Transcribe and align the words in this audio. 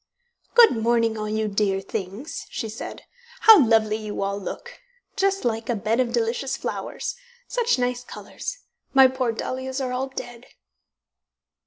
"Good 0.55 0.71
morning, 0.71 1.15
all 1.15 1.29
you 1.29 1.47
dear 1.47 1.79
things," 1.79 2.47
she 2.49 2.67
said. 2.69 3.03
"How 3.41 3.63
lovely 3.63 3.97
you 3.97 4.23
all 4.23 4.39
look 4.41 4.79
just 5.15 5.45
like 5.45 5.69
a 5.69 5.75
bed 5.75 5.99
of 5.99 6.11
delicious 6.11 6.57
flowers! 6.57 7.15
Such 7.47 7.77
nice 7.77 8.03
colours! 8.03 8.57
My 8.95 9.07
poor 9.07 9.31
dahlias 9.31 9.79
are 9.79 9.91
all 9.91 10.07
dead." 10.07 10.47